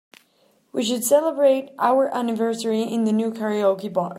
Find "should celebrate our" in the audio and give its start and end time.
0.83-2.11